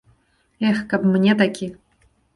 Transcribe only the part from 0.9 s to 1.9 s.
каб мне такі.